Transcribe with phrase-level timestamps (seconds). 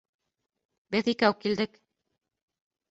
[0.95, 1.81] Беҙ икәү килдек